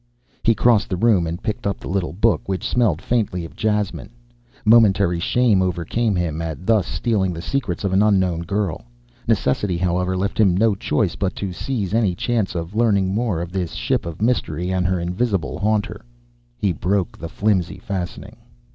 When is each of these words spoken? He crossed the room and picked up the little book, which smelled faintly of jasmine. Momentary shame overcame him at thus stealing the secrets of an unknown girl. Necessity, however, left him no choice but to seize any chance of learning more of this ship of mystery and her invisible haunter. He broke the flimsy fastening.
He 0.41 0.55
crossed 0.55 0.89
the 0.89 0.97
room 0.97 1.27
and 1.27 1.43
picked 1.43 1.67
up 1.67 1.77
the 1.79 1.87
little 1.87 2.11
book, 2.11 2.41
which 2.49 2.67
smelled 2.67 3.03
faintly 3.03 3.45
of 3.45 3.55
jasmine. 3.55 4.09
Momentary 4.65 5.19
shame 5.19 5.61
overcame 5.61 6.15
him 6.15 6.41
at 6.41 6.65
thus 6.65 6.87
stealing 6.87 7.33
the 7.33 7.39
secrets 7.43 7.83
of 7.83 7.93
an 7.93 8.01
unknown 8.01 8.41
girl. 8.41 8.85
Necessity, 9.27 9.77
however, 9.77 10.17
left 10.17 10.39
him 10.39 10.57
no 10.57 10.73
choice 10.73 11.15
but 11.15 11.35
to 11.35 11.53
seize 11.53 11.93
any 11.93 12.15
chance 12.15 12.55
of 12.55 12.73
learning 12.75 13.13
more 13.13 13.41
of 13.43 13.51
this 13.51 13.73
ship 13.73 14.07
of 14.07 14.23
mystery 14.23 14.71
and 14.71 14.87
her 14.87 14.99
invisible 14.99 15.59
haunter. 15.59 16.03
He 16.57 16.73
broke 16.73 17.15
the 17.15 17.29
flimsy 17.29 17.77
fastening. 17.77 18.37